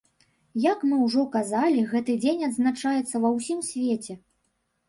Як 0.63 0.85
мы 0.91 0.95
ўжо 1.01 1.25
казалі, 1.35 1.83
гэты 1.91 2.15
дзень 2.23 2.41
адзначаецца 2.49 3.15
ва 3.27 3.33
ўсім 3.37 3.61
свеце. 3.69 4.13